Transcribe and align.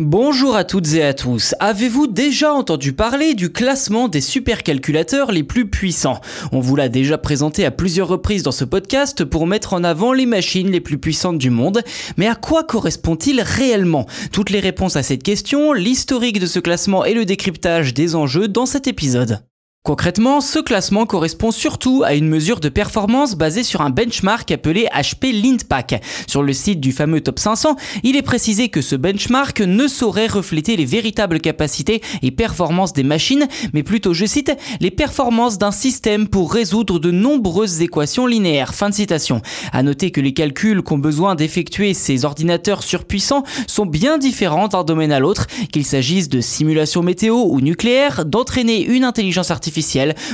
Bonjour 0.00 0.56
à 0.56 0.64
toutes 0.64 0.92
et 0.94 1.04
à 1.04 1.14
tous. 1.14 1.54
Avez-vous 1.60 2.08
déjà 2.08 2.52
entendu 2.52 2.94
parler 2.94 3.34
du 3.34 3.52
classement 3.52 4.08
des 4.08 4.20
supercalculateurs 4.20 5.30
les 5.30 5.44
plus 5.44 5.70
puissants? 5.70 6.20
On 6.50 6.58
vous 6.58 6.74
l'a 6.74 6.88
déjà 6.88 7.16
présenté 7.16 7.64
à 7.64 7.70
plusieurs 7.70 8.08
reprises 8.08 8.42
dans 8.42 8.50
ce 8.50 8.64
podcast 8.64 9.24
pour 9.24 9.46
mettre 9.46 9.72
en 9.72 9.84
avant 9.84 10.12
les 10.12 10.26
machines 10.26 10.68
les 10.68 10.80
plus 10.80 10.98
puissantes 10.98 11.38
du 11.38 11.50
monde. 11.50 11.80
Mais 12.16 12.26
à 12.26 12.34
quoi 12.34 12.64
correspond-il 12.64 13.40
réellement? 13.40 14.06
Toutes 14.32 14.50
les 14.50 14.58
réponses 14.58 14.96
à 14.96 15.04
cette 15.04 15.22
question, 15.22 15.72
l'historique 15.72 16.40
de 16.40 16.46
ce 16.46 16.58
classement 16.58 17.04
et 17.04 17.14
le 17.14 17.24
décryptage 17.24 17.94
des 17.94 18.16
enjeux 18.16 18.48
dans 18.48 18.66
cet 18.66 18.88
épisode. 18.88 19.44
Concrètement, 19.86 20.40
ce 20.40 20.60
classement 20.60 21.04
correspond 21.04 21.50
surtout 21.50 22.04
à 22.06 22.14
une 22.14 22.26
mesure 22.26 22.58
de 22.58 22.70
performance 22.70 23.34
basée 23.34 23.62
sur 23.62 23.82
un 23.82 23.90
benchmark 23.90 24.50
appelé 24.50 24.86
HP 24.86 25.30
Lintpack. 25.42 26.00
Sur 26.26 26.42
le 26.42 26.54
site 26.54 26.80
du 26.80 26.90
fameux 26.90 27.20
Top 27.20 27.38
500, 27.38 27.76
il 28.02 28.16
est 28.16 28.22
précisé 28.22 28.70
que 28.70 28.80
ce 28.80 28.96
benchmark 28.96 29.60
ne 29.60 29.86
saurait 29.86 30.26
refléter 30.26 30.78
les 30.78 30.86
véritables 30.86 31.38
capacités 31.38 32.00
et 32.22 32.30
performances 32.30 32.94
des 32.94 33.02
machines, 33.02 33.46
mais 33.74 33.82
plutôt, 33.82 34.14
je 34.14 34.24
cite, 34.24 34.56
les 34.80 34.90
performances 34.90 35.58
d'un 35.58 35.70
système 35.70 36.28
pour 36.28 36.54
résoudre 36.54 36.98
de 36.98 37.10
nombreuses 37.10 37.82
équations 37.82 38.26
linéaires. 38.26 38.72
Fin 38.72 38.88
de 38.88 38.94
citation. 38.94 39.42
À 39.70 39.82
noter 39.82 40.10
que 40.10 40.22
les 40.22 40.32
calculs 40.32 40.80
qu'ont 40.80 40.96
besoin 40.96 41.34
d'effectuer 41.34 41.92
ces 41.92 42.24
ordinateurs 42.24 42.84
surpuissants 42.84 43.44
sont 43.66 43.84
bien 43.84 44.16
différents 44.16 44.68
d'un 44.68 44.82
domaine 44.82 45.12
à 45.12 45.20
l'autre, 45.20 45.46
qu'il 45.70 45.84
s'agisse 45.84 46.30
de 46.30 46.40
simulation 46.40 47.02
météo 47.02 47.44
ou 47.46 47.60
nucléaire, 47.60 48.24
d'entraîner 48.24 48.82
une 48.82 49.04
intelligence 49.04 49.50
artificielle 49.50 49.73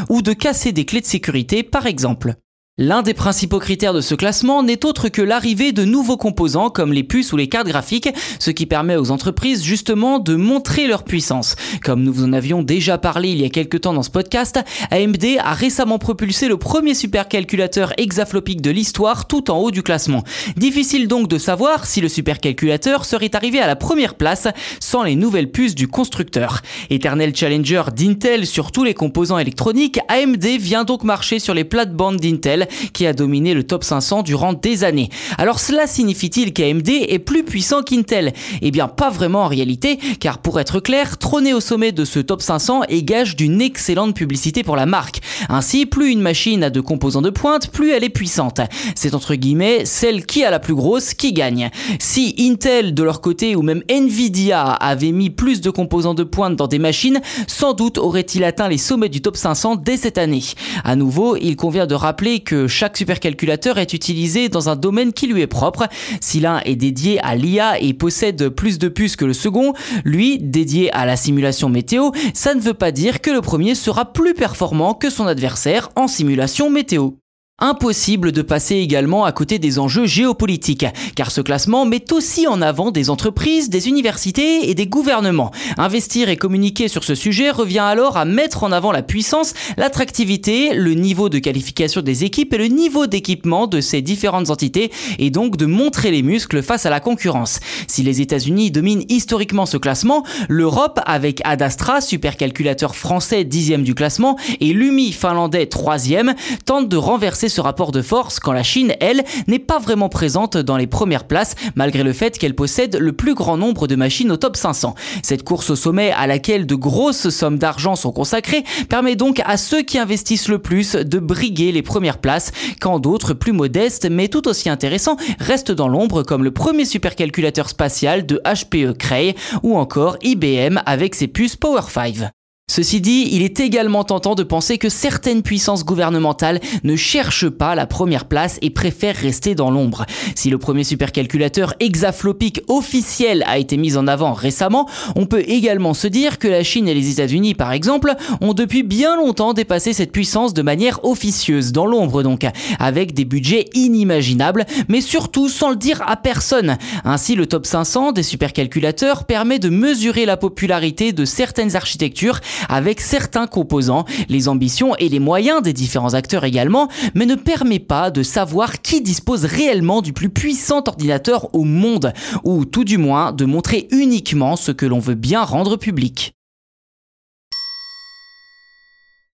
ou 0.08 0.22
de 0.22 0.32
casser 0.32 0.72
des 0.72 0.84
clés 0.84 1.00
de 1.00 1.06
sécurité 1.06 1.62
par 1.62 1.86
exemple. 1.86 2.34
L'un 2.82 3.02
des 3.02 3.12
principaux 3.12 3.58
critères 3.58 3.92
de 3.92 4.00
ce 4.00 4.14
classement 4.14 4.62
n'est 4.62 4.86
autre 4.86 5.10
que 5.10 5.20
l'arrivée 5.20 5.72
de 5.72 5.84
nouveaux 5.84 6.16
composants 6.16 6.70
comme 6.70 6.94
les 6.94 7.02
puces 7.02 7.30
ou 7.34 7.36
les 7.36 7.46
cartes 7.46 7.66
graphiques, 7.66 8.08
ce 8.38 8.50
qui 8.50 8.64
permet 8.64 8.96
aux 8.96 9.10
entreprises 9.10 9.62
justement 9.62 10.18
de 10.18 10.34
montrer 10.34 10.86
leur 10.86 11.04
puissance. 11.04 11.56
Comme 11.84 12.02
nous 12.02 12.10
vous 12.10 12.24
en 12.24 12.32
avions 12.32 12.62
déjà 12.62 12.96
parlé 12.96 13.28
il 13.28 13.42
y 13.42 13.44
a 13.44 13.50
quelques 13.50 13.82
temps 13.82 13.92
dans 13.92 14.02
ce 14.02 14.08
podcast, 14.08 14.60
AMD 14.90 15.22
a 15.40 15.52
récemment 15.52 15.98
propulsé 15.98 16.48
le 16.48 16.56
premier 16.56 16.94
supercalculateur 16.94 17.92
hexaflopique 17.98 18.62
de 18.62 18.70
l'histoire 18.70 19.28
tout 19.28 19.50
en 19.50 19.58
haut 19.58 19.70
du 19.70 19.82
classement. 19.82 20.24
Difficile 20.56 21.06
donc 21.06 21.28
de 21.28 21.36
savoir 21.36 21.84
si 21.84 22.00
le 22.00 22.08
supercalculateur 22.08 23.04
serait 23.04 23.36
arrivé 23.36 23.60
à 23.60 23.66
la 23.66 23.76
première 23.76 24.14
place 24.14 24.48
sans 24.80 25.02
les 25.02 25.16
nouvelles 25.16 25.50
puces 25.50 25.74
du 25.74 25.86
constructeur. 25.86 26.62
Éternel 26.88 27.36
challenger 27.36 27.82
d'Intel 27.94 28.46
sur 28.46 28.72
tous 28.72 28.84
les 28.84 28.94
composants 28.94 29.38
électroniques, 29.38 30.00
AMD 30.08 30.46
vient 30.58 30.84
donc 30.84 31.04
marcher 31.04 31.40
sur 31.40 31.52
les 31.52 31.64
plates-bandes 31.64 32.16
d'Intel 32.16 32.68
qui 32.92 33.06
a 33.06 33.12
dominé 33.12 33.54
le 33.54 33.64
top 33.64 33.84
500 33.84 34.22
durant 34.22 34.52
des 34.52 34.84
années. 34.84 35.10
Alors 35.38 35.60
cela 35.60 35.86
signifie-t-il 35.86 36.52
qu'AMD 36.52 36.88
est 36.88 37.18
plus 37.18 37.44
puissant 37.44 37.82
qu'Intel? 37.82 38.32
Eh 38.62 38.70
bien 38.70 38.88
pas 38.88 39.10
vraiment 39.10 39.42
en 39.42 39.48
réalité, 39.48 39.98
car 40.18 40.38
pour 40.38 40.60
être 40.60 40.80
clair, 40.80 41.18
trôner 41.18 41.54
au 41.54 41.60
sommet 41.60 41.92
de 41.92 42.04
ce 42.04 42.18
top 42.20 42.42
500 42.42 42.84
est 42.88 43.02
gage 43.02 43.36
d'une 43.36 43.60
excellente 43.60 44.14
publicité 44.14 44.62
pour 44.62 44.76
la 44.76 44.86
marque. 44.86 45.20
Ainsi, 45.48 45.86
plus 45.86 46.10
une 46.10 46.20
machine 46.20 46.64
a 46.64 46.70
de 46.70 46.80
composants 46.80 47.22
de 47.22 47.30
pointe, 47.30 47.70
plus 47.70 47.90
elle 47.92 48.04
est 48.04 48.10
puissante. 48.10 48.60
C'est 48.94 49.14
entre 49.14 49.34
guillemets 49.34 49.84
celle 49.84 50.26
qui 50.26 50.44
a 50.44 50.50
la 50.50 50.58
plus 50.58 50.74
grosse 50.74 51.14
qui 51.14 51.32
gagne. 51.32 51.70
Si 51.98 52.34
Intel 52.38 52.94
de 52.94 53.02
leur 53.02 53.20
côté 53.20 53.56
ou 53.56 53.62
même 53.62 53.82
Nvidia 53.88 54.62
avait 54.62 55.12
mis 55.12 55.30
plus 55.30 55.60
de 55.60 55.70
composants 55.70 56.14
de 56.14 56.24
pointe 56.24 56.56
dans 56.56 56.66
des 56.66 56.78
machines, 56.78 57.20
sans 57.46 57.72
doute 57.72 57.98
aurait-il 57.98 58.44
atteint 58.44 58.68
les 58.68 58.78
sommets 58.78 59.08
du 59.08 59.20
top 59.20 59.36
500 59.36 59.76
dès 59.76 59.96
cette 59.96 60.18
année. 60.18 60.42
À 60.84 60.96
nouveau, 60.96 61.36
il 61.36 61.56
convient 61.56 61.86
de 61.86 61.94
rappeler 61.94 62.40
que 62.50 62.66
chaque 62.66 62.96
supercalculateur 62.96 63.78
est 63.78 63.92
utilisé 63.92 64.48
dans 64.48 64.68
un 64.68 64.74
domaine 64.74 65.12
qui 65.12 65.28
lui 65.28 65.40
est 65.40 65.46
propre. 65.46 65.86
Si 66.20 66.40
l'un 66.40 66.60
est 66.64 66.74
dédié 66.74 67.20
à 67.20 67.36
l'IA 67.36 67.78
et 67.78 67.94
possède 67.94 68.48
plus 68.48 68.80
de 68.80 68.88
puces 68.88 69.14
que 69.14 69.24
le 69.24 69.34
second, 69.34 69.72
lui, 70.04 70.40
dédié 70.40 70.92
à 70.92 71.06
la 71.06 71.14
simulation 71.14 71.68
météo, 71.68 72.10
ça 72.34 72.56
ne 72.56 72.60
veut 72.60 72.74
pas 72.74 72.90
dire 72.90 73.20
que 73.20 73.30
le 73.30 73.40
premier 73.40 73.76
sera 73.76 74.12
plus 74.12 74.34
performant 74.34 74.94
que 74.94 75.10
son 75.10 75.28
adversaire 75.28 75.90
en 75.94 76.08
simulation 76.08 76.70
météo. 76.70 77.19
Impossible 77.62 78.32
de 78.32 78.40
passer 78.40 78.76
également 78.76 79.26
à 79.26 79.32
côté 79.32 79.58
des 79.58 79.78
enjeux 79.78 80.06
géopolitiques, 80.06 80.86
car 81.14 81.30
ce 81.30 81.42
classement 81.42 81.84
met 81.84 82.10
aussi 82.10 82.46
en 82.46 82.62
avant 82.62 82.90
des 82.90 83.10
entreprises, 83.10 83.68
des 83.68 83.86
universités 83.86 84.70
et 84.70 84.74
des 84.74 84.86
gouvernements. 84.86 85.50
Investir 85.76 86.30
et 86.30 86.38
communiquer 86.38 86.88
sur 86.88 87.04
ce 87.04 87.14
sujet 87.14 87.50
revient 87.50 87.80
alors 87.80 88.16
à 88.16 88.24
mettre 88.24 88.64
en 88.64 88.72
avant 88.72 88.92
la 88.92 89.02
puissance, 89.02 89.52
l'attractivité, 89.76 90.72
le 90.72 90.94
niveau 90.94 91.28
de 91.28 91.38
qualification 91.38 92.00
des 92.00 92.24
équipes 92.24 92.54
et 92.54 92.58
le 92.58 92.68
niveau 92.68 93.06
d'équipement 93.06 93.66
de 93.66 93.82
ces 93.82 94.00
différentes 94.00 94.48
entités, 94.48 94.90
et 95.18 95.28
donc 95.28 95.58
de 95.58 95.66
montrer 95.66 96.10
les 96.10 96.22
muscles 96.22 96.62
face 96.62 96.86
à 96.86 96.90
la 96.90 97.00
concurrence. 97.00 97.60
Si 97.88 98.02
les 98.02 98.22
États-Unis 98.22 98.70
dominent 98.70 99.04
historiquement 99.10 99.66
ce 99.66 99.76
classement, 99.76 100.24
l'Europe, 100.48 100.98
avec 101.04 101.42
Adastra, 101.44 102.00
supercalculateur 102.00 102.96
français 102.96 103.44
dixième 103.44 103.82
du 103.82 103.94
classement, 103.94 104.38
et 104.60 104.72
Lumi 104.72 105.12
finlandais 105.12 105.66
troisième, 105.66 106.34
tente 106.64 106.88
de 106.88 106.96
renverser 106.96 107.49
ce 107.50 107.60
rapport 107.60 107.92
de 107.92 108.00
force 108.00 108.40
quand 108.40 108.52
la 108.52 108.62
Chine, 108.62 108.94
elle, 109.00 109.24
n'est 109.46 109.58
pas 109.58 109.78
vraiment 109.78 110.08
présente 110.08 110.56
dans 110.56 110.76
les 110.76 110.86
premières 110.86 111.26
places, 111.26 111.54
malgré 111.74 112.02
le 112.02 112.12
fait 112.12 112.38
qu'elle 112.38 112.54
possède 112.54 112.96
le 112.96 113.12
plus 113.12 113.34
grand 113.34 113.56
nombre 113.56 113.86
de 113.86 113.96
machines 113.96 114.30
au 114.32 114.36
top 114.36 114.56
500. 114.56 114.94
Cette 115.22 115.42
course 115.42 115.70
au 115.70 115.76
sommet 115.76 116.12
à 116.12 116.26
laquelle 116.26 116.66
de 116.66 116.74
grosses 116.74 117.28
sommes 117.28 117.58
d'argent 117.58 117.96
sont 117.96 118.12
consacrées 118.12 118.64
permet 118.88 119.16
donc 119.16 119.42
à 119.44 119.56
ceux 119.56 119.82
qui 119.82 119.98
investissent 119.98 120.48
le 120.48 120.58
plus 120.58 120.94
de 120.94 121.18
briguer 121.18 121.72
les 121.72 121.82
premières 121.82 122.18
places, 122.18 122.52
quand 122.80 122.98
d'autres 122.98 123.34
plus 123.34 123.52
modestes 123.52 124.08
mais 124.10 124.28
tout 124.28 124.48
aussi 124.48 124.68
intéressants 124.68 125.16
restent 125.38 125.72
dans 125.72 125.88
l'ombre 125.88 126.22
comme 126.22 126.44
le 126.44 126.50
premier 126.50 126.84
supercalculateur 126.84 127.68
spatial 127.68 128.26
de 128.26 128.40
HPE 128.44 128.96
Cray 128.96 129.34
ou 129.62 129.76
encore 129.76 130.16
IBM 130.22 130.80
avec 130.86 131.14
ses 131.14 131.28
puces 131.28 131.56
Power 131.56 131.82
5. 131.88 132.30
Ceci 132.70 133.00
dit, 133.00 133.28
il 133.32 133.42
est 133.42 133.58
également 133.58 134.04
tentant 134.04 134.36
de 134.36 134.44
penser 134.44 134.78
que 134.78 134.88
certaines 134.88 135.42
puissances 135.42 135.84
gouvernementales 135.84 136.60
ne 136.84 136.94
cherchent 136.94 137.48
pas 137.48 137.74
la 137.74 137.84
première 137.84 138.26
place 138.26 138.60
et 138.62 138.70
préfèrent 138.70 139.16
rester 139.16 139.56
dans 139.56 139.72
l'ombre. 139.72 140.06
Si 140.36 140.50
le 140.50 140.58
premier 140.58 140.84
supercalculateur 140.84 141.74
hexaflopique 141.80 142.60
officiel 142.68 143.42
a 143.48 143.58
été 143.58 143.76
mis 143.76 143.96
en 143.96 144.06
avant 144.06 144.34
récemment, 144.34 144.88
on 145.16 145.26
peut 145.26 145.42
également 145.48 145.94
se 145.94 146.06
dire 146.06 146.38
que 146.38 146.46
la 146.46 146.62
Chine 146.62 146.86
et 146.86 146.94
les 146.94 147.10
États-Unis, 147.10 147.54
par 147.54 147.72
exemple, 147.72 148.14
ont 148.40 148.54
depuis 148.54 148.84
bien 148.84 149.16
longtemps 149.16 149.52
dépassé 149.52 149.92
cette 149.92 150.12
puissance 150.12 150.54
de 150.54 150.62
manière 150.62 151.04
officieuse, 151.04 151.72
dans 151.72 151.86
l'ombre 151.86 152.22
donc, 152.22 152.46
avec 152.78 153.14
des 153.14 153.24
budgets 153.24 153.64
inimaginables, 153.74 154.64
mais 154.86 155.00
surtout 155.00 155.48
sans 155.48 155.70
le 155.70 155.76
dire 155.76 156.04
à 156.06 156.16
personne. 156.16 156.78
Ainsi, 157.02 157.34
le 157.34 157.46
top 157.46 157.66
500 157.66 158.12
des 158.12 158.22
supercalculateurs 158.22 159.24
permet 159.24 159.58
de 159.58 159.70
mesurer 159.70 160.24
la 160.24 160.36
popularité 160.36 161.10
de 161.10 161.24
certaines 161.24 161.74
architectures 161.74 162.38
avec 162.68 163.00
certains 163.00 163.46
composants, 163.46 164.04
les 164.28 164.48
ambitions 164.48 164.94
et 164.96 165.08
les 165.08 165.20
moyens 165.20 165.62
des 165.62 165.72
différents 165.72 166.14
acteurs 166.14 166.44
également, 166.44 166.88
mais 167.14 167.26
ne 167.26 167.34
permet 167.34 167.78
pas 167.78 168.10
de 168.10 168.22
savoir 168.22 168.82
qui 168.82 169.00
dispose 169.00 169.44
réellement 169.44 170.02
du 170.02 170.12
plus 170.12 170.30
puissant 170.30 170.82
ordinateur 170.86 171.54
au 171.54 171.64
monde, 171.64 172.12
ou 172.44 172.64
tout 172.64 172.84
du 172.84 172.98
moins 172.98 173.32
de 173.32 173.44
montrer 173.44 173.88
uniquement 173.90 174.56
ce 174.56 174.72
que 174.72 174.86
l'on 174.86 174.98
veut 174.98 175.14
bien 175.14 175.42
rendre 175.42 175.76
public. 175.76 176.34